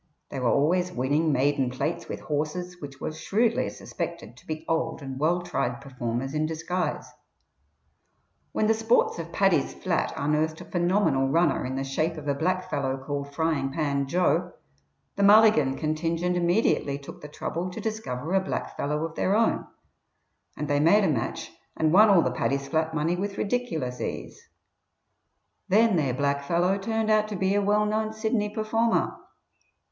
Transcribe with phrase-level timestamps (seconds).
[0.29, 5.03] They were always winning maiden plates with horses which were shrewdly suspected to be old
[5.03, 7.05] and well tried performers in disguise.
[8.51, 12.33] When the sports of Paddy's Flat unearthed a phenomenal runner in the shape of a
[12.33, 14.53] blackfellow called Frying pan Joe,
[15.17, 19.67] the Mulligan contingent immediately took the trouble to discover a blackfellow of their own,
[20.57, 24.49] and they made a match and won all the Paddy's Flat money with ridiculous ease;
[25.67, 29.15] then their blackfellow turned out to be a well known Sydney performer.